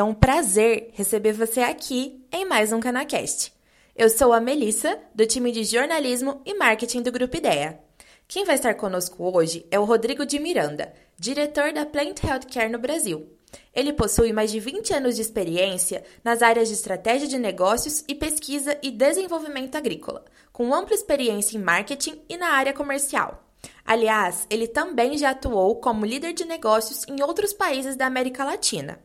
É 0.00 0.02
um 0.02 0.14
prazer 0.14 0.88
receber 0.94 1.34
você 1.34 1.60
aqui 1.60 2.24
em 2.32 2.46
mais 2.46 2.72
um 2.72 2.80
Canacast. 2.80 3.52
Eu 3.94 4.08
sou 4.08 4.32
a 4.32 4.40
Melissa, 4.40 4.98
do 5.14 5.26
time 5.26 5.52
de 5.52 5.62
jornalismo 5.62 6.40
e 6.46 6.54
marketing 6.54 7.02
do 7.02 7.12
Grupo 7.12 7.36
Ideia. 7.36 7.78
Quem 8.26 8.46
vai 8.46 8.54
estar 8.54 8.72
conosco 8.76 9.30
hoje 9.36 9.66
é 9.70 9.78
o 9.78 9.84
Rodrigo 9.84 10.24
de 10.24 10.38
Miranda, 10.38 10.90
diretor 11.18 11.74
da 11.74 11.84
Plant 11.84 12.24
Healthcare 12.24 12.72
no 12.72 12.78
Brasil. 12.78 13.28
Ele 13.74 13.92
possui 13.92 14.32
mais 14.32 14.50
de 14.50 14.58
20 14.58 14.94
anos 14.94 15.16
de 15.16 15.20
experiência 15.20 16.02
nas 16.24 16.40
áreas 16.40 16.68
de 16.68 16.74
estratégia 16.76 17.28
de 17.28 17.36
negócios 17.36 18.02
e 18.08 18.14
pesquisa 18.14 18.78
e 18.82 18.90
desenvolvimento 18.90 19.76
agrícola, 19.76 20.24
com 20.50 20.74
ampla 20.74 20.94
experiência 20.94 21.58
em 21.58 21.60
marketing 21.60 22.22
e 22.26 22.38
na 22.38 22.52
área 22.52 22.72
comercial. 22.72 23.44
Aliás, 23.84 24.46
ele 24.48 24.66
também 24.66 25.18
já 25.18 25.32
atuou 25.32 25.76
como 25.76 26.06
líder 26.06 26.32
de 26.32 26.46
negócios 26.46 27.04
em 27.06 27.22
outros 27.22 27.52
países 27.52 27.96
da 27.96 28.06
América 28.06 28.46
Latina. 28.46 28.98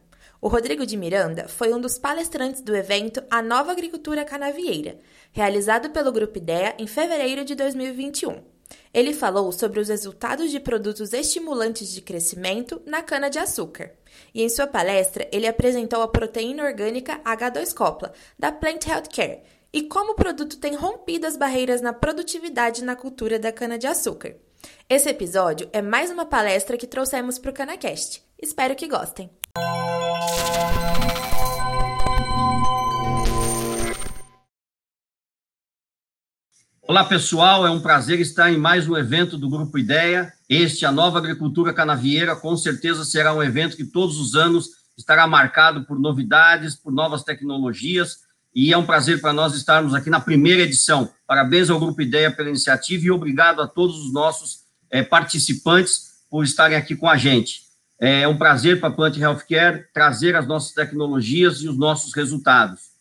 O 0.45 0.47
Rodrigo 0.47 0.85
de 0.85 0.95
Miranda 0.95 1.47
foi 1.47 1.73
um 1.73 1.81
dos 1.81 1.97
palestrantes 1.97 2.61
do 2.61 2.75
evento 2.75 3.19
A 3.31 3.41
Nova 3.41 3.71
Agricultura 3.71 4.23
Canavieira, 4.23 4.99
realizado 5.31 5.89
pelo 5.89 6.11
Grupo 6.11 6.37
Ideia 6.37 6.75
em 6.77 6.85
fevereiro 6.85 7.43
de 7.43 7.55
2021. 7.55 8.43
Ele 8.93 9.11
falou 9.11 9.51
sobre 9.51 9.79
os 9.79 9.89
resultados 9.89 10.51
de 10.51 10.59
produtos 10.59 11.13
estimulantes 11.13 11.91
de 11.91 11.99
crescimento 11.99 12.79
na 12.85 13.01
cana-de-açúcar. 13.01 13.93
E 14.35 14.43
em 14.43 14.47
sua 14.47 14.67
palestra, 14.67 15.27
ele 15.31 15.47
apresentou 15.47 16.03
a 16.03 16.07
proteína 16.07 16.63
orgânica 16.63 17.19
H2-Copla, 17.25 18.13
da 18.37 18.51
Plant 18.51 18.85
Healthcare, 18.85 19.41
e 19.73 19.81
como 19.81 20.11
o 20.11 20.15
produto 20.15 20.59
tem 20.59 20.75
rompido 20.75 21.25
as 21.25 21.35
barreiras 21.35 21.81
na 21.81 21.91
produtividade 21.91 22.83
na 22.83 22.95
cultura 22.95 23.39
da 23.39 23.51
cana-de-açúcar. 23.51 24.35
Esse 24.87 25.09
episódio 25.09 25.67
é 25.73 25.81
mais 25.81 26.11
uma 26.11 26.27
palestra 26.27 26.77
que 26.77 26.85
trouxemos 26.85 27.39
para 27.39 27.49
o 27.49 27.53
Canacast. 27.53 28.23
Espero 28.39 28.75
que 28.75 28.87
gostem. 28.87 29.27
Olá 36.87 37.03
pessoal, 37.03 37.65
é 37.65 37.69
um 37.71 37.79
prazer 37.79 38.19
estar 38.19 38.53
em 38.53 38.59
mais 38.59 38.87
um 38.87 38.95
evento 38.95 39.39
do 39.39 39.49
Grupo 39.49 39.75
Ideia. 39.75 40.31
Este, 40.47 40.85
a 40.85 40.91
Nova 40.91 41.17
Agricultura 41.17 41.73
Canavieira, 41.73 42.35
com 42.35 42.55
certeza 42.55 43.03
será 43.03 43.33
um 43.33 43.41
evento 43.41 43.75
que 43.75 43.83
todos 43.83 44.19
os 44.19 44.35
anos 44.35 44.69
estará 44.95 45.25
marcado 45.25 45.83
por 45.85 45.99
novidades, 45.99 46.75
por 46.75 46.93
novas 46.93 47.23
tecnologias, 47.23 48.19
e 48.53 48.71
é 48.71 48.77
um 48.77 48.85
prazer 48.85 49.19
para 49.19 49.33
nós 49.33 49.55
estarmos 49.55 49.95
aqui 49.95 50.11
na 50.11 50.19
primeira 50.19 50.61
edição. 50.61 51.11
Parabéns 51.25 51.71
ao 51.71 51.79
Grupo 51.79 52.03
Ideia 52.03 52.29
pela 52.29 52.49
iniciativa 52.49 53.03
e 53.03 53.09
obrigado 53.09 53.63
a 53.63 53.67
todos 53.67 53.97
os 54.05 54.13
nossos 54.13 54.59
é, 54.91 55.01
participantes 55.01 56.19
por 56.29 56.43
estarem 56.43 56.77
aqui 56.77 56.95
com 56.95 57.09
a 57.09 57.17
gente. 57.17 57.61
É 57.99 58.27
um 58.27 58.37
prazer 58.37 58.79
para 58.79 58.89
a 58.89 58.91
Plant 58.91 59.17
Healthcare 59.17 59.87
trazer 59.91 60.35
as 60.35 60.45
nossas 60.45 60.71
tecnologias 60.71 61.61
e 61.61 61.67
os 61.67 61.75
nossos 61.75 62.13
resultados. 62.13 62.94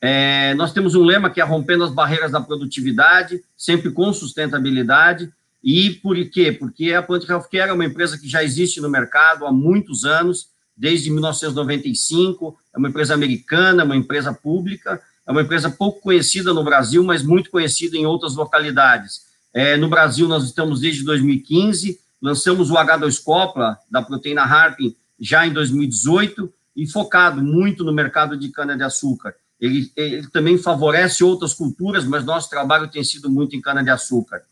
É, 0.00 0.54
nós 0.54 0.72
temos 0.72 0.94
um 0.94 1.04
lema 1.04 1.30
que 1.30 1.40
é 1.40 1.44
rompendo 1.44 1.84
as 1.84 1.92
barreiras 1.92 2.30
da 2.30 2.40
produtividade, 2.40 3.42
sempre 3.56 3.90
com 3.90 4.12
sustentabilidade. 4.12 5.32
E 5.62 5.90
por 5.90 6.16
quê? 6.30 6.52
Porque 6.52 6.92
a 6.92 7.02
Plant 7.02 7.28
Healthcare 7.28 7.70
é 7.70 7.72
uma 7.72 7.84
empresa 7.84 8.16
que 8.16 8.28
já 8.28 8.42
existe 8.44 8.80
no 8.80 8.88
mercado 8.88 9.44
há 9.44 9.52
muitos 9.52 10.04
anos, 10.04 10.48
desde 10.76 11.10
1995, 11.10 12.56
é 12.72 12.78
uma 12.78 12.88
empresa 12.88 13.12
americana, 13.12 13.82
uma 13.82 13.96
empresa 13.96 14.32
pública, 14.32 15.02
é 15.26 15.32
uma 15.32 15.42
empresa 15.42 15.68
pouco 15.68 16.00
conhecida 16.00 16.54
no 16.54 16.62
Brasil, 16.62 17.02
mas 17.02 17.22
muito 17.22 17.50
conhecida 17.50 17.96
em 17.96 18.06
outras 18.06 18.36
localidades. 18.36 19.26
É, 19.52 19.76
no 19.76 19.88
Brasil, 19.88 20.28
nós 20.28 20.44
estamos 20.44 20.80
desde 20.80 21.04
2015, 21.04 21.98
lançamos 22.22 22.70
o 22.70 22.74
H2-Copla, 22.74 23.76
da 23.90 24.00
proteína 24.00 24.42
Harpin, 24.42 24.94
já 25.18 25.44
em 25.44 25.52
2018, 25.52 26.52
e 26.76 26.86
focado 26.86 27.42
muito 27.42 27.82
no 27.82 27.92
mercado 27.92 28.36
de 28.36 28.48
cana-de-açúcar. 28.50 29.34
Ele, 29.60 29.90
ele, 29.96 30.26
também 30.28 30.56
favorece 30.56 31.24
outras 31.24 31.52
culturas, 31.52 32.04
mas 32.04 32.24
nosso 32.24 32.48
trabalho 32.48 32.88
tem 32.88 33.02
sido 33.02 33.28
muito 33.28 33.56
em 33.56 33.60
cana-de-açúcar. 33.60 34.42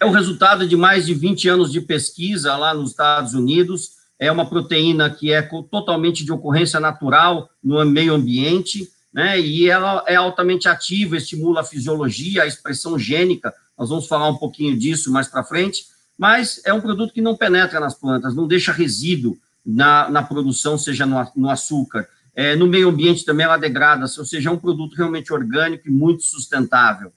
É 0.00 0.04
o 0.04 0.10
resultado 0.10 0.66
de 0.66 0.76
mais 0.76 1.06
de 1.06 1.14
20 1.14 1.48
anos 1.48 1.72
de 1.72 1.80
pesquisa 1.80 2.56
lá 2.56 2.74
nos 2.74 2.90
Estados 2.90 3.32
Unidos. 3.32 3.92
É 4.18 4.30
uma 4.30 4.48
proteína 4.48 5.08
que 5.08 5.32
é 5.32 5.40
totalmente 5.42 6.24
de 6.24 6.32
ocorrência 6.32 6.80
natural 6.80 7.48
no 7.62 7.84
meio 7.84 8.14
ambiente, 8.14 8.90
né? 9.12 9.40
E 9.40 9.70
ela 9.70 10.04
é 10.06 10.16
altamente 10.16 10.68
ativa, 10.68 11.16
estimula 11.16 11.60
a 11.60 11.64
fisiologia, 11.64 12.42
a 12.42 12.46
expressão 12.46 12.98
gênica. 12.98 13.54
Nós 13.78 13.88
vamos 13.88 14.06
falar 14.06 14.28
um 14.28 14.36
pouquinho 14.36 14.76
disso 14.76 15.12
mais 15.12 15.28
para 15.28 15.44
frente. 15.44 15.86
Mas 16.18 16.60
é 16.64 16.72
um 16.72 16.80
produto 16.80 17.12
que 17.12 17.20
não 17.20 17.36
penetra 17.36 17.78
nas 17.78 17.94
plantas, 17.94 18.34
não 18.34 18.46
deixa 18.46 18.72
resíduo 18.72 19.38
na, 19.64 20.08
na 20.10 20.22
produção, 20.22 20.76
seja 20.76 21.06
no, 21.06 21.30
no 21.36 21.50
açúcar 21.50 22.08
é, 22.36 22.54
no 22.54 22.66
meio 22.66 22.90
ambiente 22.90 23.24
também 23.24 23.44
ela 23.46 23.56
degrada-se, 23.56 24.20
ou 24.20 24.26
seja, 24.26 24.50
é 24.50 24.52
um 24.52 24.58
produto 24.58 24.94
realmente 24.94 25.32
orgânico 25.32 25.88
e 25.88 25.90
muito 25.90 26.22
sustentável. 26.22 27.10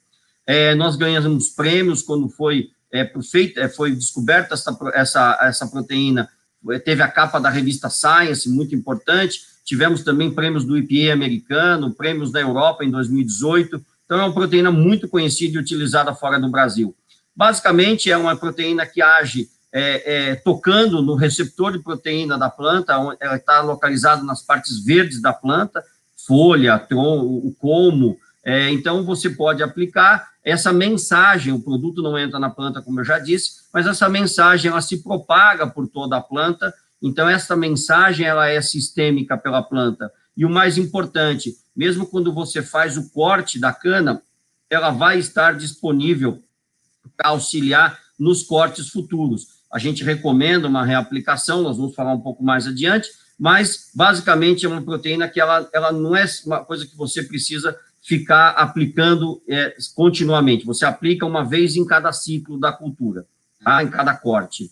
É, 0.48 0.74
nós 0.74 0.96
ganhamos 0.96 1.50
prêmios 1.50 2.02
quando 2.02 2.30
foi 2.30 2.70
é, 2.92 3.12
é, 3.58 3.70
foi 3.70 3.92
descoberta 3.92 4.56
essa, 4.56 4.78
essa, 4.94 5.40
essa 5.42 5.68
proteína, 5.68 6.28
teve 6.84 7.04
a 7.04 7.08
capa 7.08 7.38
da 7.40 7.50
revista 7.50 7.90
Science, 7.90 8.50
muito 8.50 8.74
importante, 8.74 9.42
tivemos 9.64 10.04
também 10.04 10.32
prêmios 10.32 10.66
do 10.66 10.78
EPA 10.78 11.14
americano, 11.14 11.94
prêmios 11.94 12.32
da 12.32 12.40
Europa 12.40 12.84
em 12.84 12.90
2018, 12.90 13.80
então 14.06 14.20
é 14.20 14.24
uma 14.24 14.34
proteína 14.34 14.72
muito 14.72 15.08
conhecida 15.08 15.58
e 15.58 15.62
utilizada 15.62 16.16
fora 16.16 16.40
do 16.40 16.50
Brasil. 16.50 16.96
Basicamente, 17.36 18.10
é 18.10 18.18
uma 18.18 18.36
proteína 18.36 18.86
que 18.86 19.02
age 19.02 19.48
é, 19.72 20.32
é, 20.32 20.36
tocando 20.36 21.02
no 21.02 21.16
receptor 21.16 21.72
de 21.72 21.80
proteína 21.80 22.38
da 22.38 22.50
planta, 22.50 22.94
ela 23.20 23.36
está 23.36 23.62
localizado 23.62 24.24
nas 24.24 24.42
partes 24.42 24.84
verdes 24.84 25.22
da 25.22 25.32
planta, 25.32 25.84
folha, 26.28 26.78
tronco, 26.80 27.48
o 27.48 27.54
colmo. 27.54 28.18
É, 28.44 28.70
então, 28.72 29.06
você 29.06 29.30
pode 29.30 29.62
aplicar 29.62 30.30
essa 30.44 30.74
mensagem, 30.74 31.54
o 31.54 31.62
produto 31.62 32.02
não 32.02 32.18
entra 32.18 32.40
na 32.40 32.50
planta, 32.50 32.82
como 32.82 33.00
eu 33.00 33.06
já 33.06 33.20
disse, 33.20 33.62
mas 33.72 33.86
essa 33.86 34.10
mensagem, 34.10 34.72
ela 34.72 34.82
se 34.82 35.04
propaga 35.04 35.68
por 35.68 35.88
toda 35.88 36.18
a 36.18 36.22
planta, 36.22 36.74
então 37.02 37.30
essa 37.30 37.56
mensagem, 37.56 38.26
ela 38.26 38.48
é 38.48 38.62
sistêmica 38.62 39.38
pela 39.38 39.62
planta. 39.62 40.12
E 40.36 40.46
o 40.46 40.50
mais 40.50 40.78
importante, 40.78 41.56
mesmo 41.76 42.08
quando 42.08 42.34
você 42.34 42.62
faz 42.62 42.98
o 42.98 43.10
corte 43.12 43.60
da 43.60 43.72
cana, 43.72 44.22
ela 44.70 44.90
vai 44.90 45.20
estar 45.20 45.56
disponível 45.56 46.42
para 47.16 47.30
auxiliar 47.30 48.00
nos 48.18 48.44
cortes 48.44 48.90
futuros 48.90 49.59
a 49.72 49.78
gente 49.78 50.04
recomenda 50.04 50.68
uma 50.68 50.86
reaplicação, 50.86 51.62
nós 51.62 51.78
vamos 51.78 51.96
falar 51.96 52.14
um 52.14 52.22
pouco 52.22 52.44
mais 52.44 52.66
adiante, 52.66 53.10
mas 53.38 53.90
basicamente 53.94 54.66
é 54.66 54.70
uma 54.70 54.82
proteína 54.82 55.28
que 55.28 55.40
ela, 55.40 55.70
ela 55.74 55.92
não 55.92 56.16
é 56.16 56.26
uma 56.46 56.64
coisa 56.66 56.86
que 56.86 56.98
você 56.98 57.24
precisa 57.24 57.78
ficar 58.02 58.50
aplicando 58.52 59.42
é, 59.48 59.76
continuamente, 59.96 60.66
você 60.66 60.86
aplica 60.86 61.26
uma 61.26 61.44
vez 61.44 61.76
em 61.76 61.86
cada 61.86 62.12
ciclo 62.12 62.60
da 62.60 62.72
cultura, 62.72 63.26
tá? 63.64 63.84
em 63.84 63.90
cada 63.90 64.16
corte. 64.16 64.72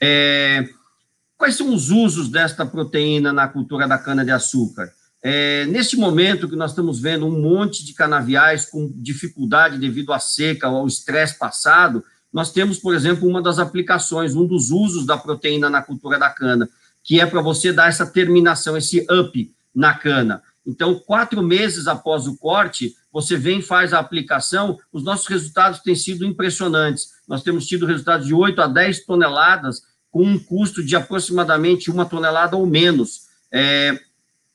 É, 0.00 0.68
quais 1.36 1.56
são 1.56 1.74
os 1.74 1.90
usos 1.90 2.28
desta 2.28 2.64
proteína 2.64 3.32
na 3.32 3.48
cultura 3.48 3.88
da 3.88 3.98
cana-de-açúcar? 3.98 4.92
É, 5.20 5.66
neste 5.66 5.96
momento 5.96 6.48
que 6.48 6.54
nós 6.54 6.70
estamos 6.70 7.00
vendo 7.00 7.26
um 7.26 7.42
monte 7.42 7.84
de 7.84 7.92
canaviais 7.92 8.64
com 8.66 8.92
dificuldade 8.94 9.76
devido 9.76 10.12
à 10.12 10.20
seca 10.20 10.68
ou 10.68 10.76
ao 10.76 10.86
estresse 10.86 11.36
passado, 11.36 12.04
nós 12.32 12.52
temos, 12.52 12.78
por 12.78 12.94
exemplo, 12.94 13.28
uma 13.28 13.40
das 13.40 13.58
aplicações, 13.58 14.34
um 14.34 14.46
dos 14.46 14.70
usos 14.70 15.06
da 15.06 15.16
proteína 15.16 15.70
na 15.70 15.82
cultura 15.82 16.18
da 16.18 16.30
cana, 16.30 16.68
que 17.02 17.20
é 17.20 17.26
para 17.26 17.40
você 17.40 17.72
dar 17.72 17.88
essa 17.88 18.06
terminação, 18.06 18.76
esse 18.76 19.06
up 19.10 19.54
na 19.74 19.94
cana. 19.94 20.42
Então, 20.66 20.98
quatro 20.98 21.42
meses 21.42 21.86
após 21.86 22.26
o 22.26 22.36
corte, 22.36 22.94
você 23.10 23.36
vem 23.36 23.62
faz 23.62 23.94
a 23.94 23.98
aplicação, 23.98 24.78
os 24.92 25.02
nossos 25.02 25.26
resultados 25.26 25.80
têm 25.80 25.94
sido 25.94 26.26
impressionantes. 26.26 27.08
Nós 27.26 27.42
temos 27.42 27.66
tido 27.66 27.86
resultados 27.86 28.26
de 28.26 28.34
8 28.34 28.60
a 28.60 28.66
10 28.66 29.06
toneladas, 29.06 29.82
com 30.10 30.22
um 30.24 30.38
custo 30.38 30.84
de 30.84 30.94
aproximadamente 30.94 31.90
uma 31.90 32.04
tonelada 32.04 32.56
ou 32.56 32.66
menos. 32.66 33.28
É, 33.50 33.98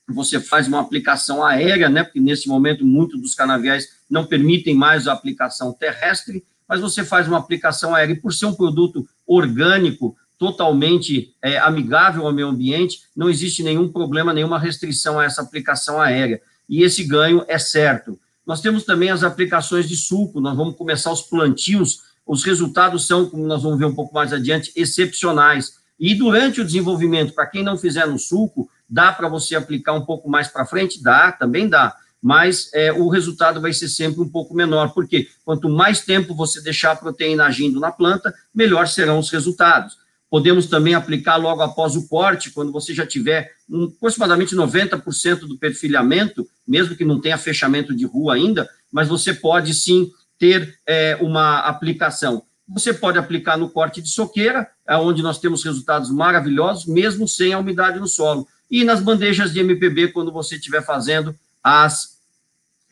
você 0.07 0.39
faz 0.39 0.67
uma 0.67 0.81
aplicação 0.81 1.43
aérea, 1.43 1.89
né, 1.89 2.03
porque 2.03 2.19
nesse 2.19 2.47
momento 2.47 2.85
muitos 2.85 3.19
dos 3.19 3.33
canaviais 3.33 3.87
não 4.09 4.25
permitem 4.25 4.75
mais 4.75 5.07
a 5.07 5.13
aplicação 5.13 5.73
terrestre, 5.73 6.45
mas 6.67 6.81
você 6.81 7.03
faz 7.03 7.27
uma 7.27 7.37
aplicação 7.37 7.93
aérea, 7.93 8.13
e 8.13 8.19
por 8.19 8.33
ser 8.33 8.45
um 8.45 8.53
produto 8.53 9.07
orgânico, 9.25 10.15
totalmente 10.37 11.33
é, 11.41 11.57
amigável 11.57 12.25
ao 12.25 12.33
meio 12.33 12.47
ambiente, 12.47 13.03
não 13.15 13.29
existe 13.29 13.63
nenhum 13.63 13.87
problema, 13.87 14.33
nenhuma 14.33 14.59
restrição 14.59 15.19
a 15.19 15.23
essa 15.23 15.41
aplicação 15.41 16.01
aérea. 16.01 16.41
E 16.67 16.83
esse 16.83 17.03
ganho 17.03 17.45
é 17.47 17.57
certo. 17.57 18.19
Nós 18.45 18.59
temos 18.59 18.83
também 18.83 19.09
as 19.09 19.23
aplicações 19.23 19.87
de 19.87 19.95
suco, 19.95 20.41
nós 20.41 20.55
vamos 20.55 20.75
começar 20.75 21.11
os 21.11 21.21
plantios, 21.21 22.01
os 22.25 22.43
resultados 22.43 23.07
são, 23.07 23.29
como 23.29 23.45
nós 23.45 23.63
vamos 23.63 23.79
ver 23.79 23.85
um 23.85 23.95
pouco 23.95 24.13
mais 24.13 24.33
adiante, 24.33 24.71
excepcionais. 24.75 25.77
E 25.99 26.13
durante 26.15 26.59
o 26.59 26.65
desenvolvimento, 26.65 27.33
para 27.33 27.47
quem 27.47 27.63
não 27.63 27.77
fizer 27.77 28.05
no 28.05 28.19
suco, 28.19 28.69
dá 28.89 29.11
para 29.11 29.29
você 29.29 29.55
aplicar 29.55 29.93
um 29.93 30.05
pouco 30.05 30.29
mais 30.29 30.47
para 30.47 30.65
frente? 30.65 31.01
Dá, 31.01 31.31
também 31.31 31.69
dá 31.69 31.95
mas 32.23 32.69
é, 32.73 32.93
o 32.93 33.09
resultado 33.09 33.59
vai 33.59 33.73
ser 33.73 33.89
sempre 33.89 34.21
um 34.21 34.29
pouco 34.29 34.55
menor, 34.55 34.93
porque 34.93 35.27
quanto 35.43 35.67
mais 35.67 35.99
tempo 35.99 36.33
você 36.33 36.61
deixar 36.61 36.93
a 36.93 36.95
proteína 36.95 37.43
agindo 37.43 37.81
na 37.81 37.91
planta, 37.91 38.33
melhor 38.55 38.87
serão 38.87 39.19
os 39.19 39.29
resultados. 39.29 39.97
Podemos 40.29 40.67
também 40.67 40.95
aplicar 40.95 41.35
logo 41.35 41.61
após 41.61 41.97
o 41.97 42.07
corte, 42.07 42.49
quando 42.49 42.71
você 42.71 42.93
já 42.93 43.05
tiver 43.05 43.51
um, 43.69 43.91
aproximadamente 43.97 44.55
90% 44.55 45.39
do 45.39 45.57
perfilhamento, 45.57 46.47
mesmo 46.65 46.95
que 46.95 47.03
não 47.03 47.19
tenha 47.19 47.37
fechamento 47.37 47.93
de 47.93 48.05
rua 48.05 48.35
ainda, 48.35 48.69
mas 48.89 49.09
você 49.09 49.33
pode 49.33 49.73
sim 49.73 50.09
ter 50.39 50.79
é, 50.87 51.17
uma 51.19 51.59
aplicação. 51.59 52.43
Você 52.69 52.93
pode 52.93 53.17
aplicar 53.17 53.57
no 53.57 53.69
corte 53.69 54.01
de 54.01 54.07
soqueira, 54.07 54.69
é 54.87 54.95
onde 54.95 55.21
nós 55.21 55.39
temos 55.39 55.61
resultados 55.61 56.09
maravilhosos, 56.09 56.85
mesmo 56.85 57.27
sem 57.27 57.51
a 57.51 57.59
umidade 57.59 57.99
no 57.99 58.07
solo. 58.07 58.47
E 58.71 58.85
nas 58.85 59.01
bandejas 59.01 59.51
de 59.51 59.59
MPB, 59.59 60.13
quando 60.13 60.31
você 60.31 60.55
estiver 60.55 60.83
fazendo 60.85 61.35
as 61.61 62.12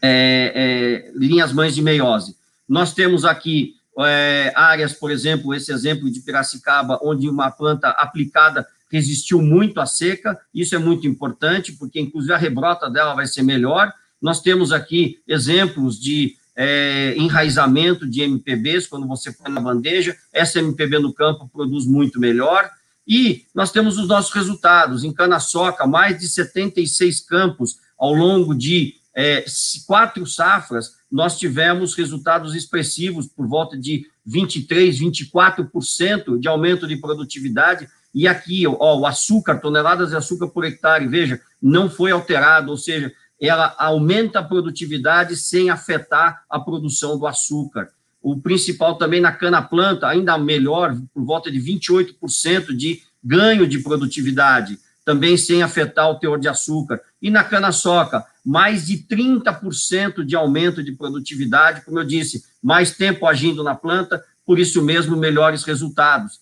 é, 0.02 0.52
é, 0.56 1.12
linhas 1.16 1.54
mães 1.54 1.76
de 1.76 1.82
meiose. 1.82 2.36
Nós 2.68 2.94
temos 2.94 3.26
aqui 3.26 3.76
é, 4.00 4.52
áreas, 4.56 4.94
por 4.94 5.12
exemplo, 5.12 5.54
esse 5.54 5.72
exemplo 5.72 6.10
de 6.10 6.22
Piracicaba, 6.22 7.00
onde 7.04 7.30
uma 7.30 7.52
planta 7.52 7.90
aplicada 7.90 8.66
resistiu 8.90 9.42
muito 9.42 9.80
à 9.80 9.86
seca, 9.86 10.38
isso 10.54 10.76
é 10.76 10.78
muito 10.78 11.08
importante, 11.08 11.72
porque 11.74 12.00
inclusive 12.00 12.34
a 12.34 12.38
rebrota 12.38 12.90
dela 12.90 13.14
vai 13.14 13.26
ser 13.26 13.42
melhor. 13.42 13.92
Nós 14.22 14.42
temos 14.42 14.72
aqui 14.72 15.20
exemplos 15.28 16.00
de 16.00 16.36
é, 16.56 17.16
enraizamento 17.18 18.08
de 18.08 18.22
MPBs, 18.22 18.88
quando 18.88 19.08
você 19.08 19.32
põe 19.32 19.52
na 19.52 19.62
bandeja, 19.62 20.16
essa 20.34 20.60
MPB 20.60 21.00
no 21.00 21.14
campo 21.14 21.50
produz 21.52 21.86
muito 21.86 22.20
melhor. 22.20 22.70
E 23.08 23.46
nós 23.56 23.72
temos 23.72 23.98
os 23.98 24.08
nossos 24.08 24.32
resultados. 24.32 25.04
Em 25.04 25.12
cana-soca, 25.12 25.88
mais 25.88 26.20
de 26.20 26.28
76 26.28 27.22
campos 27.22 27.78
ao 27.98 28.14
longo 28.14 28.54
de 28.54 28.96
é, 29.16 29.44
quatro 29.86 30.26
safras, 30.26 30.94
nós 31.12 31.38
tivemos 31.38 31.96
resultados 31.96 32.56
expressivos 32.56 33.28
por 33.28 33.48
volta 33.48 33.78
de 33.78 34.06
23, 34.26 35.00
24% 35.00 36.40
de 36.40 36.48
aumento 36.48 36.88
de 36.88 36.96
produtividade. 36.96 37.88
E 38.14 38.28
aqui, 38.28 38.66
ó, 38.68 39.00
o 39.00 39.06
açúcar, 39.06 39.60
toneladas 39.60 40.10
de 40.10 40.16
açúcar 40.16 40.48
por 40.48 40.64
hectare, 40.64 41.08
veja, 41.08 41.42
não 41.62 41.90
foi 41.90 42.12
alterado, 42.12 42.72
ou 42.72 42.78
seja, 42.78 43.12
ela 43.40 43.76
aumenta 43.78 44.40
a 44.40 44.44
produtividade 44.44 45.36
sem 45.36 45.70
afetar 45.70 46.44
a 46.50 46.60
produção 46.60 47.18
do 47.18 47.26
açúcar. 47.26 47.90
O 48.22 48.40
principal 48.40 48.98
também 48.98 49.20
na 49.20 49.32
cana-planta, 49.32 50.08
ainda 50.08 50.38
melhor, 50.38 50.96
por 51.14 51.26
volta 51.26 51.52
de 51.52 51.60
28% 51.60 52.76
de 52.76 53.02
ganho 53.24 53.68
de 53.68 53.80
produtividade, 53.80 54.78
também 55.04 55.36
sem 55.36 55.64
afetar 55.64 56.10
o 56.10 56.20
teor 56.20 56.40
de 56.40 56.48
açúcar. 56.48 57.02
E 57.20 57.32
na 57.32 57.44
cana-soca, 57.44 58.24
mais 58.44 58.88
de 58.88 58.98
30% 58.98 60.24
de 60.24 60.36
aumento 60.36 60.84
de 60.84 60.92
produtividade, 60.92 61.86
como 61.86 62.00
eu 62.00 62.04
disse, 62.04 62.44
mais 62.62 62.96
tempo 62.96 63.28
agindo 63.28 63.64
na 63.64 63.76
planta, 63.76 64.24
por 64.46 64.60
isso 64.60 64.82
mesmo, 64.82 65.16
melhores 65.16 65.64
resultados. 65.64 66.42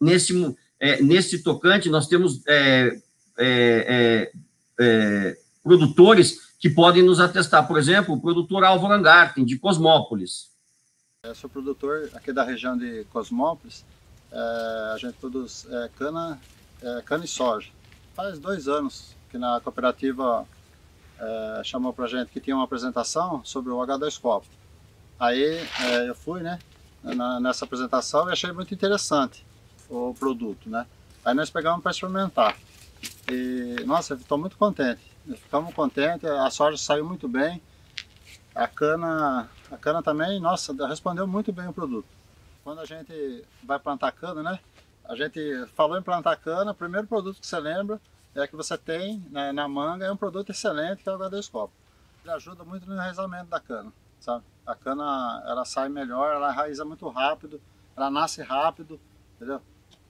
Nesse, 0.00 0.56
é, 0.78 1.02
nesse 1.02 1.42
tocante, 1.42 1.88
nós 1.88 2.06
temos 2.06 2.40
é, 2.46 3.00
é, 3.36 4.28
é, 4.28 4.32
é 4.80 5.38
produtores 5.62 6.54
que 6.58 6.70
podem 6.70 7.02
nos 7.02 7.20
atestar. 7.20 7.66
Por 7.66 7.78
exemplo, 7.78 8.14
o 8.14 8.20
produtor 8.20 8.64
Álvaro 8.64 8.94
Angarten, 8.94 9.44
de 9.44 9.58
Cosmópolis. 9.58 10.50
Eu 11.24 11.34
sou 11.34 11.50
produtor 11.50 12.08
aqui 12.14 12.32
da 12.32 12.44
região 12.44 12.78
de 12.78 13.04
Cosmópolis. 13.12 13.84
É, 14.30 14.92
a 14.94 14.96
gente 14.98 15.14
produz 15.14 15.66
cana, 15.96 16.40
cana 17.04 17.24
e 17.24 17.28
soja. 17.28 17.70
Faz 18.14 18.38
dois 18.38 18.68
anos 18.68 19.16
que 19.30 19.36
na 19.36 19.60
cooperativa 19.60 20.46
é, 21.20 21.62
chamou 21.64 21.92
para 21.92 22.06
gente 22.06 22.30
que 22.30 22.40
tinha 22.40 22.54
uma 22.54 22.64
apresentação 22.64 23.44
sobre 23.44 23.72
o 23.72 23.78
H2COP. 23.78 24.44
Aí 25.18 25.66
é, 25.80 26.08
eu 26.08 26.14
fui, 26.14 26.42
né, 26.42 26.58
na, 27.02 27.40
nessa 27.40 27.64
apresentação 27.64 28.28
e 28.28 28.32
achei 28.32 28.52
muito 28.52 28.72
interessante 28.72 29.44
o 29.88 30.14
produto, 30.14 30.68
né. 30.68 30.86
Aí 31.24 31.34
nós 31.34 31.50
pegamos 31.50 31.82
para 31.82 31.90
experimentar. 31.90 32.56
E, 33.30 33.84
nossa, 33.84 34.14
estou 34.14 34.38
muito 34.38 34.56
contente. 34.56 35.00
Ficamos 35.36 35.74
contentes, 35.74 36.28
a 36.28 36.50
soja 36.50 36.76
saiu 36.76 37.04
muito 37.04 37.28
bem. 37.28 37.60
A 38.54 38.66
cana, 38.66 39.48
a 39.70 39.76
cana 39.76 40.02
também, 40.02 40.40
nossa, 40.40 40.74
respondeu 40.86 41.26
muito 41.26 41.52
bem 41.52 41.68
o 41.68 41.72
produto. 41.72 42.06
Quando 42.64 42.80
a 42.80 42.84
gente 42.84 43.44
vai 43.62 43.78
plantar 43.78 44.12
cana, 44.12 44.42
né, 44.42 44.58
a 45.04 45.14
gente 45.16 45.40
falou 45.74 45.98
em 45.98 46.02
plantar 46.02 46.36
cana, 46.36 46.74
primeiro 46.74 47.06
produto 47.06 47.40
que 47.40 47.46
você 47.46 47.58
lembra 47.58 48.00
é 48.40 48.46
que 48.46 48.56
você 48.56 48.76
tem 48.76 49.24
né, 49.30 49.52
na 49.52 49.68
manga 49.68 50.06
é 50.06 50.12
um 50.12 50.16
produto 50.16 50.50
excelente 50.50 51.02
que 51.02 51.08
é 51.08 51.12
o 51.12 51.18
Gadescopo. 51.18 51.72
Ele 52.24 52.32
ajuda 52.32 52.64
muito 52.64 52.86
no 52.86 52.94
enraizamento 52.94 53.46
da 53.46 53.60
cana, 53.60 53.92
sabe? 54.20 54.44
A 54.66 54.74
cana 54.74 55.42
ela 55.46 55.64
sai 55.64 55.88
melhor, 55.88 56.34
ela 56.34 56.52
enraiza 56.52 56.84
muito 56.84 57.08
rápido, 57.08 57.60
ela 57.96 58.10
nasce 58.10 58.42
rápido, 58.42 59.00
entendeu? 59.36 59.60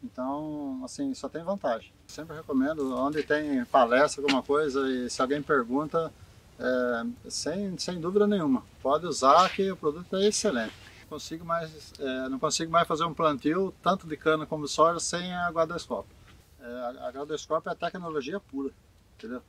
Então, 0.03 0.81
assim, 0.85 1.13
só 1.15 1.29
tem 1.29 1.43
vantagem. 1.43 1.93
Sempre 2.07 2.37
recomendo, 2.37 2.97
onde 2.97 3.23
tem 3.23 3.65
palestra, 3.67 4.23
alguma 4.23 4.43
coisa, 4.43 4.89
e 4.89 5.11
se 5.11 5.21
alguém 5.21 5.43
pergunta, 5.43 6.13
é, 6.59 7.31
sem, 7.31 7.77
sem 7.79 8.01
dúvida 8.01 8.27
nenhuma, 8.27 8.63
pode 8.83 9.07
usar 9.07 9.49
que 9.51 9.71
o 9.71 9.77
produto 9.77 10.17
é 10.17 10.27
excelente. 10.27 10.75
Consigo 11.09 11.45
mais, 11.45 11.93
é, 11.99 12.29
não 12.29 12.39
consigo 12.39 12.71
mais 12.71 12.87
fazer 12.87 13.05
um 13.05 13.15
plantio, 13.15 13.75
tanto 13.83 14.07
de 14.07 14.17
cana 14.17 14.47
como 14.47 14.67
de 14.67 14.71
soja, 14.71 15.01
sem 15.01 15.33
a 15.35 15.51
guarda-escopo. 15.51 16.09
É, 16.60 17.06
a 17.06 17.10
gradoscópio 17.10 17.70
é 17.70 17.75
tecnologia 17.75 18.40
pura, 18.40 18.70
entendeu? 19.16 19.43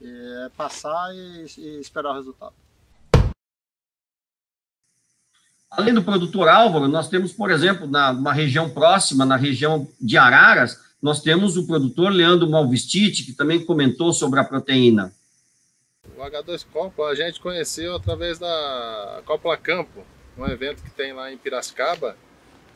É 0.00 0.50
passar 0.56 1.14
e, 1.14 1.46
e 1.58 1.80
esperar 1.80 2.10
o 2.10 2.14
resultado. 2.14 2.54
Além 5.70 5.92
do 5.92 6.02
produtor 6.02 6.48
Álvaro, 6.48 6.88
nós 6.88 7.08
temos, 7.08 7.32
por 7.32 7.50
exemplo, 7.50 7.86
na 7.86 8.10
uma 8.10 8.32
região 8.32 8.70
próxima, 8.70 9.24
na 9.24 9.36
região 9.36 9.88
de 10.00 10.16
Araras, 10.16 10.80
nós 11.02 11.20
temos 11.20 11.56
o 11.56 11.66
produtor 11.66 12.10
Leandro 12.10 12.48
Malvestite, 12.48 13.24
que 13.24 13.32
também 13.32 13.64
comentou 13.64 14.12
sobre 14.12 14.40
a 14.40 14.44
proteína. 14.44 15.12
O 16.16 16.20
H2 16.20 16.66
Copo 16.72 17.04
a 17.04 17.14
gente 17.14 17.40
conheceu 17.40 17.94
através 17.94 18.38
da 18.38 19.22
Copla 19.26 19.56
Campo, 19.56 20.04
um 20.38 20.46
evento 20.46 20.82
que 20.82 20.90
tem 20.90 21.12
lá 21.12 21.30
em 21.30 21.36
Piracicaba, 21.36 22.16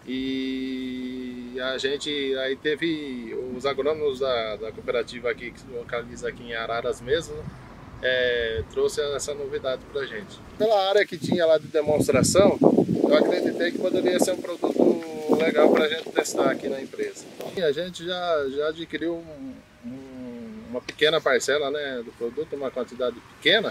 e 0.06 1.56
a 1.60 1.78
gente 1.78 2.10
aí 2.38 2.56
teve 2.56 3.34
os 3.60 3.66
agrônomos 3.66 4.20
da, 4.20 4.56
da 4.56 4.72
cooperativa 4.72 5.30
aqui, 5.30 5.50
que 5.50 5.60
se 5.60 5.66
localiza 5.70 6.28
aqui 6.28 6.42
em 6.42 6.54
Araras 6.54 7.00
mesmo, 7.02 7.34
né? 7.34 7.44
é, 8.02 8.64
trouxe 8.70 9.02
essa 9.14 9.34
novidade 9.34 9.82
para 9.92 10.00
a 10.00 10.06
gente. 10.06 10.40
Pela 10.56 10.88
área 10.88 11.06
que 11.06 11.18
tinha 11.18 11.44
lá 11.44 11.58
de 11.58 11.66
demonstração, 11.66 12.58
eu 12.60 13.14
acreditei 13.14 13.70
que 13.70 13.78
poderia 13.78 14.18
ser 14.18 14.32
um 14.32 14.40
produto 14.40 15.36
legal 15.36 15.70
para 15.70 15.84
a 15.84 15.88
gente 15.88 16.08
testar 16.10 16.50
aqui 16.50 16.68
na 16.68 16.80
empresa. 16.80 17.26
E 17.54 17.62
a 17.62 17.70
gente 17.70 18.04
já, 18.04 18.46
já 18.48 18.68
adquiriu 18.68 19.16
um, 19.16 19.54
um, 19.84 20.64
uma 20.70 20.80
pequena 20.80 21.20
parcela 21.20 21.70
né, 21.70 22.02
do 22.02 22.12
produto, 22.12 22.56
uma 22.56 22.70
quantidade 22.70 23.16
pequena, 23.36 23.70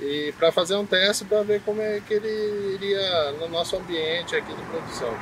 e 0.00 0.34
para 0.36 0.50
fazer 0.50 0.74
um 0.74 0.86
teste 0.86 1.24
para 1.24 1.42
ver 1.44 1.60
como 1.62 1.80
é 1.80 2.00
que 2.00 2.14
ele 2.14 2.74
iria 2.74 3.32
no 3.32 3.48
nosso 3.48 3.76
ambiente 3.76 4.34
aqui 4.34 4.52
de 4.52 4.62
produção. 4.62 5.14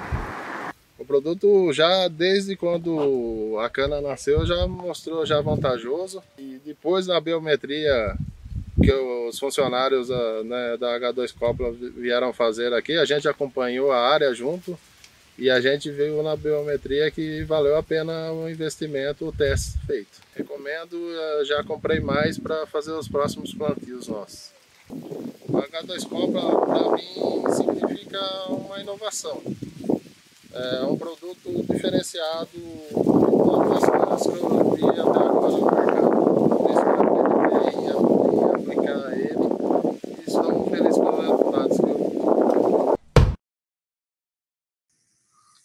Produto 1.07 1.73
já 1.73 2.09
desde 2.09 2.57
quando 2.57 3.57
a 3.61 3.71
cana 3.71 4.01
nasceu 4.01 4.45
já 4.45 4.67
mostrou 4.67 5.25
já 5.25 5.41
vantajoso 5.41 6.23
e 6.39 6.61
depois 6.65 7.07
na 7.07 7.21
biometria 7.21 8.17
que 8.83 8.93
os 8.93 9.39
funcionários 9.39 10.11
ah, 10.11 10.43
né, 10.45 10.77
da 10.77 10.99
H2 11.01 11.35
Copla 11.39 11.73
vieram 11.73 12.33
fazer 12.33 12.73
aqui, 12.75 12.93
a 12.93 13.05
gente 13.05 13.27
acompanhou 13.27 13.91
a 13.91 13.99
área 13.99 14.35
junto 14.35 14.79
e 15.39 15.51
a 15.51 15.61
gente 15.61 15.91
viu 15.91 16.23
na 16.23 16.37
biometria 16.37 17.11
que 17.11 17.43
valeu 17.45 17.77
a 17.77 17.83
pena 17.83 18.33
o 18.33 18.49
investimento, 18.49 19.27
o 19.27 19.33
teste 19.33 19.79
feito. 19.87 20.21
Recomendo, 20.35 20.97
ah, 20.97 21.45
já 21.45 21.65
comprei 21.65 22.01
mais 22.01 22.39
para 22.39 22.67
fazer 22.67 22.93
os 22.93 23.09
próximos 23.09 23.55
plantios 23.55 24.09
nossos. 24.09 24.51
O 24.89 25.53
H2Co 25.53 26.31
para 26.31 26.93
mim 26.93 27.55
significa 27.55 28.21
uma 28.49 28.81
inovação. 28.81 29.43
É 30.59 30.83
um 30.85 30.97
produto 30.97 31.67
diferenciado 31.71 32.49
das 33.69 34.23
coisas 34.23 34.23
que 34.23 34.57
eu 34.57 34.71
vi 34.71 34.85
até 34.85 35.19
agora 35.19 35.53
no 35.53 35.71
mercado. 35.71 36.09
Isso 36.71 36.81
que 37.45 38.73
aplicar 38.73 39.13
ele 39.13 39.37
estou 40.27 40.71
feliz 40.71 40.97
pelos 40.97 41.21
resultados 41.21 41.77
que 41.77 41.85
eu 41.85 42.97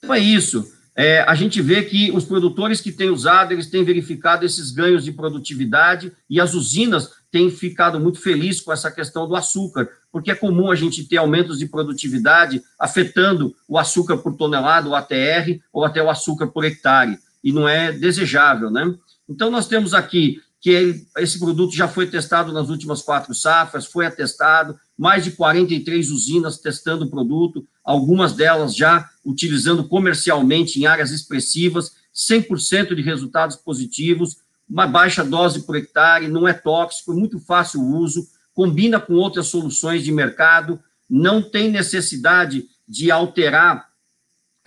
Então 0.03 0.13
é 0.13 0.19
isso. 0.19 0.69
É, 0.93 1.21
a 1.21 1.35
gente 1.35 1.61
vê 1.61 1.83
que 1.83 2.11
os 2.11 2.25
produtores 2.25 2.81
que 2.81 2.91
têm 2.91 3.09
usado, 3.09 3.53
eles 3.53 3.69
têm 3.69 3.85
verificado 3.85 4.45
esses 4.45 4.71
ganhos 4.71 5.05
de 5.05 5.13
produtividade 5.13 6.11
e 6.29 6.41
as 6.41 6.53
usinas 6.53 7.11
têm 7.31 7.49
ficado 7.49 7.97
muito 7.97 8.19
felizes 8.19 8.59
com 8.59 8.73
essa 8.73 8.91
questão 8.91 9.25
do 9.25 9.37
açúcar, 9.37 9.89
porque 10.11 10.31
é 10.31 10.35
comum 10.35 10.69
a 10.69 10.75
gente 10.75 11.03
ter 11.05 11.17
aumentos 11.17 11.59
de 11.59 11.67
produtividade 11.67 12.61
afetando 12.77 13.55
o 13.67 13.77
açúcar 13.77 14.17
por 14.17 14.35
tonelada, 14.35 14.89
o 14.89 14.95
ATR, 14.95 15.59
ou 15.71 15.85
até 15.85 16.03
o 16.03 16.09
açúcar 16.09 16.47
por 16.47 16.65
hectare, 16.65 17.17
e 17.43 17.51
não 17.51 17.67
é 17.67 17.91
desejável, 17.91 18.69
né? 18.69 18.93
Então, 19.27 19.49
nós 19.49 19.67
temos 19.67 19.93
aqui 19.93 20.41
que 20.59 21.03
esse 21.17 21.39
produto 21.39 21.75
já 21.75 21.87
foi 21.87 22.05
testado 22.05 22.53
nas 22.53 22.69
últimas 22.69 23.01
quatro 23.01 23.33
safras, 23.33 23.87
foi 23.87 24.05
atestado, 24.05 24.77
mais 24.95 25.23
de 25.23 25.31
43 25.31 26.11
usinas 26.11 26.59
testando 26.59 27.05
o 27.05 27.09
produto, 27.09 27.65
algumas 27.83 28.33
delas 28.33 28.75
já 28.75 29.09
utilizando 29.25 29.87
comercialmente 29.87 30.79
em 30.79 30.85
áreas 30.85 31.09
expressivas, 31.09 31.93
100% 32.13 32.93
de 32.93 33.01
resultados 33.01 33.55
positivos, 33.55 34.37
uma 34.69 34.85
baixa 34.85 35.23
dose 35.23 35.65
por 35.65 35.75
hectare, 35.75 36.27
não 36.27 36.47
é 36.47 36.53
tóxico, 36.53 37.11
é 37.11 37.15
muito 37.15 37.39
fácil 37.39 37.81
o 37.81 37.97
uso, 37.97 38.27
combina 38.53 38.99
com 38.99 39.13
outras 39.13 39.47
soluções 39.47 40.03
de 40.03 40.11
mercado, 40.11 40.79
não 41.09 41.41
tem 41.41 41.69
necessidade 41.69 42.65
de 42.87 43.11
alterar 43.11 43.89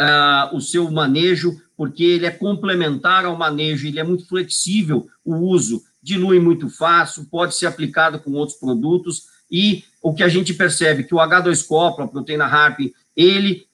uh, 0.01 0.57
o 0.57 0.61
seu 0.61 0.91
manejo, 0.91 1.61
porque 1.77 2.05
ele 2.05 2.27
é 2.27 2.31
complementar 2.31 3.25
ao 3.25 3.37
manejo, 3.37 3.87
ele 3.87 4.01
é 4.01 4.05
muito 4.05 4.27
flexível 4.27 5.09
o 5.25 5.37
uso, 5.37 5.83
dilui 6.03 6.39
muito 6.39 6.69
fácil, 6.69 7.27
pode 7.31 7.57
ser 7.57 7.67
aplicado 7.67 8.19
com 8.19 8.33
outros 8.33 8.59
produtos, 8.59 9.25
e 9.51 9.85
o 10.03 10.15
que 10.15 10.23
a 10.23 10.29
gente 10.29 10.53
percebe 10.55 11.05
que 11.05 11.15
o 11.15 11.19
H2-Copla, 11.19 12.05
a 12.05 12.09
proteína 12.09 12.45
HARP, 12.45 12.93
ele 13.17 13.67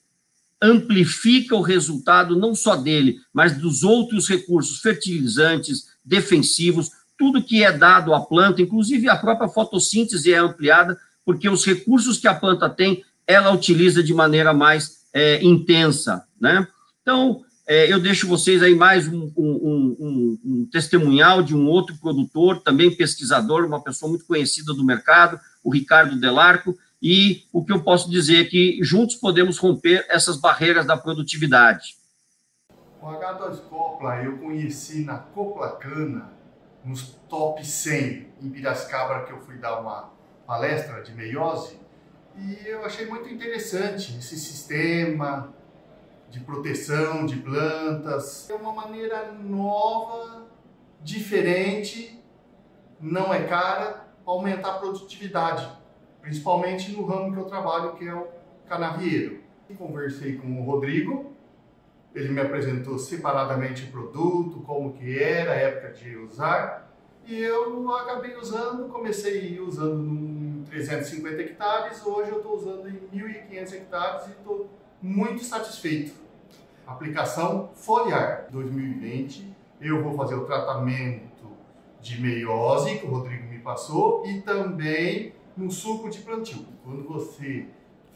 amplifica 0.61 1.55
o 1.55 1.61
resultado 1.61 2.37
não 2.37 2.53
só 2.53 2.75
dele, 2.75 3.19
mas 3.33 3.57
dos 3.57 3.83
outros 3.83 4.27
recursos 4.27 4.79
fertilizantes, 4.79 5.87
defensivos, 6.05 6.91
tudo 7.21 7.43
que 7.43 7.63
é 7.63 7.71
dado 7.71 8.15
à 8.15 8.19
planta, 8.19 8.63
inclusive 8.63 9.07
a 9.07 9.15
própria 9.15 9.47
fotossíntese 9.47 10.33
é 10.33 10.37
ampliada, 10.37 10.99
porque 11.23 11.47
os 11.47 11.63
recursos 11.63 12.17
que 12.17 12.27
a 12.27 12.33
planta 12.33 12.67
tem, 12.67 13.03
ela 13.27 13.51
utiliza 13.51 14.01
de 14.01 14.11
maneira 14.11 14.55
mais 14.55 15.05
é, 15.13 15.39
intensa, 15.43 16.25
né? 16.39 16.67
Então, 17.03 17.43
é, 17.67 17.93
eu 17.93 17.99
deixo 17.99 18.27
vocês 18.27 18.63
aí 18.63 18.73
mais 18.73 19.07
um, 19.07 19.31
um, 19.37 19.95
um, 19.99 20.39
um, 20.43 20.69
testemunhal 20.71 21.43
de 21.43 21.55
um 21.55 21.67
outro 21.67 21.95
produtor, 21.97 22.59
também 22.61 22.89
pesquisador, 22.89 23.67
uma 23.67 23.83
pessoa 23.83 24.09
muito 24.09 24.25
conhecida 24.25 24.73
do 24.73 24.83
mercado, 24.83 25.39
o 25.63 25.71
Ricardo 25.71 26.19
Delarco, 26.19 26.75
e 26.99 27.43
o 27.53 27.63
que 27.63 27.71
eu 27.71 27.83
posso 27.83 28.09
dizer 28.09 28.47
é 28.47 28.49
que 28.49 28.79
juntos 28.81 29.15
podemos 29.15 29.59
romper 29.59 30.07
essas 30.09 30.37
barreiras 30.37 30.87
da 30.87 30.97
produtividade. 30.97 31.97
O 32.99 33.05
H2 33.05 33.57
Copla 33.69 34.23
eu 34.23 34.39
conheci 34.39 35.03
na 35.03 35.19
Coplacana, 35.19 36.40
nos 36.83 37.13
top 37.29 37.65
100 37.65 38.27
em 38.41 38.49
Piracicaba, 38.49 39.23
que 39.25 39.31
eu 39.31 39.39
fui 39.41 39.57
dar 39.57 39.79
uma 39.79 40.11
palestra 40.45 41.01
de 41.01 41.13
meiose, 41.13 41.79
e 42.35 42.67
eu 42.67 42.83
achei 42.83 43.05
muito 43.05 43.29
interessante 43.29 44.17
esse 44.17 44.37
sistema 44.39 45.53
de 46.29 46.39
proteção 46.39 47.25
de 47.25 47.35
plantas. 47.37 48.49
É 48.49 48.53
uma 48.53 48.73
maneira 48.73 49.31
nova, 49.33 50.47
diferente, 51.01 52.23
não 52.99 53.33
é 53.33 53.43
cara, 53.43 54.07
aumentar 54.25 54.75
a 54.75 54.79
produtividade, 54.79 55.67
principalmente 56.21 56.91
no 56.91 57.05
ramo 57.05 57.33
que 57.33 57.39
eu 57.39 57.45
trabalho, 57.45 57.95
que 57.95 58.07
é 58.07 58.15
o 58.15 58.27
canavieiro. 58.67 59.41
Conversei 59.77 60.35
com 60.35 60.59
o 60.59 60.65
Rodrigo, 60.65 61.33
ele 62.13 62.29
me 62.29 62.41
apresentou 62.41 62.99
separadamente 62.99 63.85
o 63.85 63.91
produto, 63.91 64.61
como 64.61 64.93
que 64.93 65.17
era, 65.17 65.51
a 65.51 65.55
época 65.55 65.93
de 65.93 66.17
usar, 66.17 66.91
e 67.25 67.39
eu 67.39 67.89
acabei 67.93 68.35
usando, 68.35 68.89
comecei 68.89 69.59
usando 69.59 70.03
em 70.03 70.63
350 70.69 71.41
hectares, 71.41 72.05
hoje 72.05 72.31
eu 72.31 72.37
estou 72.37 72.55
usando 72.55 72.87
em 72.89 72.99
1.500 73.17 73.73
hectares 73.73 74.27
e 74.27 74.31
estou 74.31 74.69
muito 75.01 75.43
satisfeito. 75.43 76.13
Aplicação 76.85 77.69
foliar 77.75 78.47
2020, 78.51 79.55
eu 79.79 80.03
vou 80.03 80.15
fazer 80.15 80.35
o 80.35 80.45
tratamento 80.45 81.47
de 82.01 82.19
meiose 82.19 82.97
que 82.97 83.05
o 83.05 83.09
Rodrigo 83.09 83.47
me 83.47 83.59
passou 83.59 84.25
e 84.25 84.41
também 84.41 85.33
no 85.55 85.71
suco 85.71 86.09
de 86.09 86.19
plantio. 86.19 86.65
Quando 86.83 87.07
você 87.07 87.67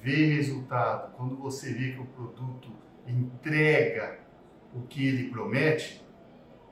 vê 0.02 0.26
resultado, 0.36 1.14
quando 1.16 1.36
você 1.38 1.72
vê 1.72 1.92
que 1.92 2.02
o 2.02 2.06
produto 2.06 2.70
entrega 3.08 4.20
o 4.74 4.82
que 4.82 5.08
ele 5.08 5.30
promete, 5.30 6.06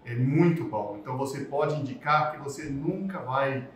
é 0.05 0.15
muito 0.15 0.65
bom. 0.65 0.97
Então 0.99 1.17
você 1.17 1.45
pode 1.45 1.75
indicar 1.75 2.31
que 2.31 2.37
você 2.39 2.65
nunca 2.65 3.19
vai 3.19 3.67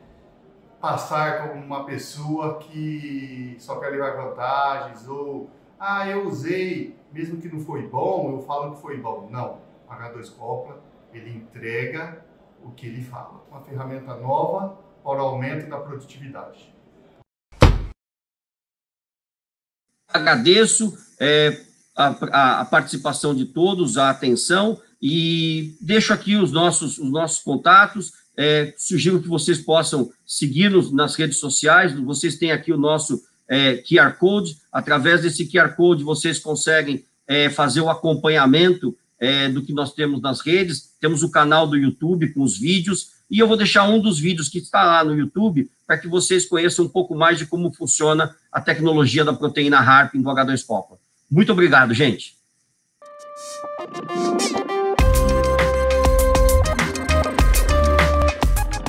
passar 0.79 1.47
como 1.47 1.63
uma 1.63 1.85
pessoa 1.85 2.59
que 2.59 3.55
só 3.59 3.79
quer 3.79 3.89
levar 3.89 4.11
vantagens 4.11 5.07
ou 5.07 5.49
ah, 5.79 6.07
eu 6.07 6.27
usei, 6.27 6.97
mesmo 7.11 7.39
que 7.39 7.47
não 7.47 7.59
foi 7.59 7.87
bom, 7.87 8.31
eu 8.31 8.41
falo 8.41 8.75
que 8.75 8.81
foi 8.81 8.97
bom. 8.97 9.29
Não, 9.29 9.61
H2 9.87 10.35
Copla, 10.35 10.83
ele 11.13 11.29
entrega 11.35 12.25
o 12.63 12.71
que 12.71 12.87
ele 12.87 13.03
fala. 13.03 13.43
Uma 13.49 13.61
ferramenta 13.61 14.15
nova 14.15 14.77
para 15.03 15.21
o 15.21 15.27
aumento 15.27 15.69
da 15.69 15.79
produtividade. 15.79 16.75
Agradeço 20.11 20.97
é, 21.19 21.51
a, 21.97 22.61
a, 22.61 22.65
participação 22.65 23.33
de 23.33 23.45
todos, 23.45 23.97
a 23.97 24.11
atenção 24.11 24.79
e 25.01 25.75
deixo 25.81 26.13
aqui 26.13 26.35
os 26.35 26.51
nossos, 26.51 26.99
os 26.99 27.09
nossos 27.09 27.39
contatos. 27.39 28.13
É, 28.37 28.73
sugiro 28.77 29.19
que 29.19 29.27
vocês 29.27 29.57
possam 29.57 30.11
seguir-nos 30.25 30.91
nas 30.91 31.15
redes 31.15 31.39
sociais. 31.39 31.93
Vocês 31.99 32.37
têm 32.37 32.51
aqui 32.51 32.71
o 32.71 32.77
nosso 32.77 33.23
é, 33.47 33.77
QR 33.77 34.13
Code. 34.19 34.57
Através 34.71 35.23
desse 35.23 35.45
QR 35.47 35.75
Code, 35.75 36.03
vocês 36.03 36.37
conseguem 36.37 37.03
é, 37.27 37.49
fazer 37.49 37.81
o 37.81 37.89
acompanhamento 37.89 38.95
é, 39.19 39.49
do 39.49 39.63
que 39.63 39.73
nós 39.73 39.91
temos 39.93 40.21
nas 40.21 40.41
redes. 40.41 40.91
Temos 41.01 41.23
o 41.23 41.31
canal 41.31 41.65
do 41.65 41.75
YouTube 41.75 42.31
com 42.31 42.43
os 42.43 42.59
vídeos. 42.59 43.17
E 43.29 43.39
eu 43.39 43.47
vou 43.47 43.57
deixar 43.57 43.89
um 43.89 43.99
dos 43.99 44.19
vídeos 44.19 44.49
que 44.49 44.59
está 44.59 44.85
lá 44.85 45.03
no 45.03 45.17
YouTube 45.17 45.69
para 45.87 45.97
que 45.97 46.07
vocês 46.07 46.45
conheçam 46.45 46.85
um 46.85 46.89
pouco 46.89 47.15
mais 47.15 47.39
de 47.39 47.47
como 47.47 47.73
funciona 47.73 48.35
a 48.51 48.61
tecnologia 48.61 49.25
da 49.25 49.33
proteína 49.33 49.79
HARP 49.79 50.15
em 50.15 50.21
H2 50.21 50.65
Copa. 50.65 50.99
Muito 51.29 51.51
obrigado, 51.51 51.93
gente. 51.93 52.35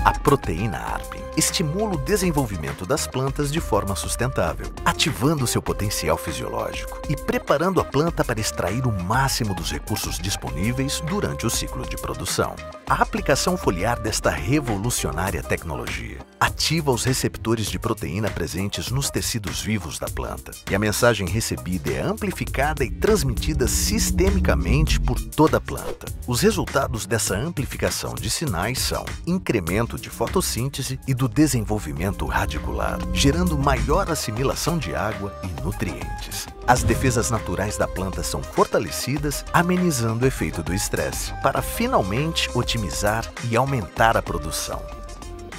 A 0.04 0.12
proteína 0.22 0.78
HARP 0.78 1.17
estimula 1.38 1.94
o 1.94 1.98
desenvolvimento 1.98 2.84
das 2.84 3.06
plantas 3.06 3.52
de 3.52 3.60
forma 3.60 3.94
sustentável, 3.94 4.66
ativando 4.84 5.46
seu 5.46 5.62
potencial 5.62 6.18
fisiológico 6.18 7.00
e 7.08 7.14
preparando 7.14 7.80
a 7.80 7.84
planta 7.84 8.24
para 8.24 8.40
extrair 8.40 8.84
o 8.84 9.02
máximo 9.04 9.54
dos 9.54 9.70
recursos 9.70 10.18
disponíveis 10.18 11.00
durante 11.08 11.46
o 11.46 11.50
ciclo 11.50 11.88
de 11.88 11.96
produção. 11.96 12.56
A 12.88 13.02
aplicação 13.02 13.56
foliar 13.56 14.00
desta 14.00 14.30
revolucionária 14.30 15.42
tecnologia 15.42 16.18
ativa 16.40 16.90
os 16.90 17.04
receptores 17.04 17.66
de 17.66 17.78
proteína 17.78 18.30
presentes 18.30 18.90
nos 18.90 19.10
tecidos 19.10 19.60
vivos 19.60 19.98
da 19.98 20.06
planta, 20.06 20.52
e 20.70 20.74
a 20.74 20.78
mensagem 20.78 21.28
recebida 21.28 21.92
é 21.92 22.00
amplificada 22.00 22.84
e 22.84 22.90
transmitida 22.90 23.68
sistemicamente 23.68 24.98
por 25.00 25.20
toda 25.20 25.58
a 25.58 25.60
planta. 25.60 26.06
Os 26.26 26.40
resultados 26.40 27.06
dessa 27.06 27.36
amplificação 27.36 28.14
de 28.14 28.30
sinais 28.30 28.78
são 28.78 29.04
incremento 29.26 29.98
de 29.98 30.10
fotossíntese 30.10 30.98
e 31.06 31.14
do 31.28 31.34
desenvolvimento 31.34 32.26
radicular, 32.26 32.98
gerando 33.12 33.58
maior 33.58 34.10
assimilação 34.10 34.78
de 34.78 34.94
água 34.94 35.32
e 35.44 35.62
nutrientes. 35.62 36.46
As 36.66 36.82
defesas 36.82 37.30
naturais 37.30 37.76
da 37.76 37.86
planta 37.86 38.22
são 38.22 38.42
fortalecidas, 38.42 39.44
amenizando 39.52 40.24
o 40.24 40.28
efeito 40.28 40.62
do 40.62 40.74
estresse, 40.74 41.32
para 41.42 41.62
finalmente 41.62 42.50
otimizar 42.54 43.30
e 43.50 43.56
aumentar 43.56 44.16
a 44.16 44.22
produção. 44.22 44.82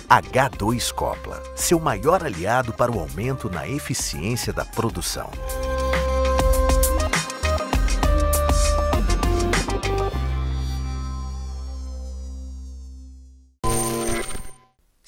H2 0.10 0.92
Copla, 0.92 1.42
seu 1.56 1.80
maior 1.80 2.24
aliado 2.24 2.74
para 2.74 2.92
o 2.92 3.00
aumento 3.00 3.50
na 3.50 3.68
eficiência 3.68 4.52
da 4.52 4.66
produção. 4.66 5.30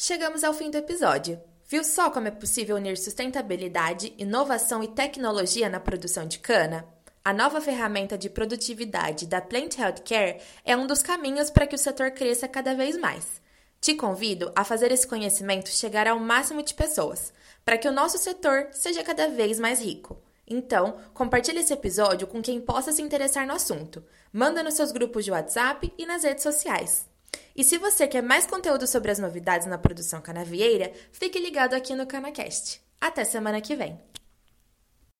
Chegamos 0.03 0.43
ao 0.43 0.51
fim 0.51 0.72
do 0.72 0.79
episódio. 0.79 1.39
Viu 1.67 1.84
só 1.84 2.10
como 2.10 2.27
é 2.27 2.31
possível 2.31 2.75
unir 2.77 2.98
sustentabilidade, 2.98 4.15
inovação 4.17 4.81
e 4.81 4.88
tecnologia 4.88 5.70
na 5.70 5.79
produção 5.79 6.25
de 6.25 6.39
cana? 6.39 6.88
A 7.24 7.31
nova 7.31 7.62
ferramenta 7.62 8.17
de 8.17 8.27
produtividade 8.27 9.27
da 9.27 9.39
Plant 9.39 9.77
Healthcare 9.77 10.41
é 10.65 10.75
um 10.75 10.88
dos 10.88 11.03
caminhos 11.03 11.51
para 11.51 11.67
que 11.67 11.75
o 11.75 11.77
setor 11.77 12.10
cresça 12.10 12.48
cada 12.48 12.74
vez 12.74 12.98
mais. 12.98 13.39
Te 13.79 13.93
convido 13.93 14.51
a 14.55 14.63
fazer 14.63 14.91
esse 14.91 15.05
conhecimento 15.05 15.70
chegar 15.70 16.08
ao 16.08 16.17
máximo 16.17 16.63
de 16.63 16.74
pessoas, 16.74 17.31
para 17.63 17.77
que 17.77 17.88
o 17.88 17.93
nosso 17.93 18.17
setor 18.17 18.70
seja 18.72 19.03
cada 19.03 19.27
vez 19.27 19.60
mais 19.60 19.79
rico. 19.79 20.20
Então, 20.48 20.98
compartilhe 21.13 21.60
esse 21.60 21.74
episódio 21.74 22.25
com 22.25 22.41
quem 22.41 22.60
possa 22.60 22.91
se 22.91 23.03
interessar 23.03 23.46
no 23.46 23.53
assunto. 23.53 24.03
Manda 24.34 24.63
nos 24.63 24.74
seus 24.74 24.91
grupos 24.91 25.24
de 25.24 25.29
WhatsApp 25.29 25.93
e 25.96 26.08
nas 26.08 26.24
redes 26.24 26.41
sociais. 26.41 27.11
E 27.55 27.63
se 27.63 27.77
você 27.77 28.07
quer 28.07 28.23
mais 28.23 28.45
conteúdo 28.45 28.88
sobre 28.88 29.11
as 29.11 29.19
novidades 29.19 29.67
na 29.67 29.77
produção 29.77 30.21
canavieira, 30.21 30.91
fique 31.11 31.39
ligado 31.39 31.73
aqui 31.73 31.95
no 31.95 32.07
Canacast. 32.07 32.81
Até 33.00 33.23
semana 33.23 33.61
que 33.61 33.75
vem! 33.75 34.00